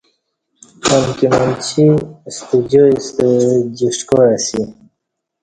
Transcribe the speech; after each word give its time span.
امکی 0.93 1.27
منچی 1.33 1.85
ستہ 2.35 2.57
جائی 2.71 2.95
ستہ 3.07 3.27
جیݜٹ 3.77 4.01
کاع 4.09 4.27
اسی 4.35 4.61